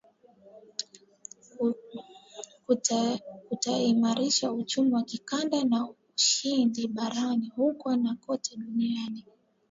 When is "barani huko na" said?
6.87-8.15